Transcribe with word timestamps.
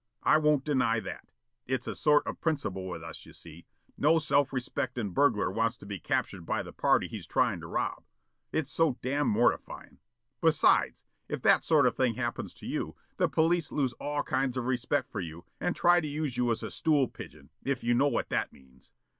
I 0.23 0.39
won't 0.39 0.65
deny 0.65 0.99
that. 1.01 1.29
It's 1.67 1.85
a 1.85 1.93
sort 1.93 2.25
of 2.25 2.41
principle 2.41 2.87
with 2.87 3.03
us, 3.03 3.23
you 3.27 3.33
see. 3.33 3.67
No 3.99 4.17
self 4.17 4.51
respecting 4.51 5.11
burglar 5.11 5.51
wants 5.51 5.77
to 5.77 5.85
be 5.85 5.99
captured 5.99 6.43
by 6.43 6.63
the 6.63 6.73
party 6.73 7.07
he's 7.07 7.27
tryin' 7.27 7.59
to 7.59 7.67
rob. 7.67 8.01
Its 8.51 8.71
so 8.71 8.97
damn' 9.03 9.27
mortifyin'. 9.27 9.99
Besides, 10.41 11.03
if 11.29 11.43
that 11.43 11.63
sort 11.63 11.85
of 11.85 11.95
thing 11.95 12.15
happens 12.15 12.55
to 12.55 12.65
you, 12.65 12.95
the 13.17 13.29
police 13.29 13.71
lose 13.71 13.93
all 13.99 14.23
kinds 14.23 14.57
of 14.57 14.65
respect 14.65 15.11
for 15.11 15.19
you 15.21 15.45
and 15.59 15.75
try 15.75 16.01
to 16.01 16.07
use 16.07 16.35
you 16.35 16.49
as 16.49 16.63
a 16.63 16.71
stool 16.71 17.07
pigeon, 17.07 17.51
if 17.61 17.83
you 17.83 17.93
know 17.93 18.07
what 18.07 18.29
that 18.29 18.51
means." 18.51 18.93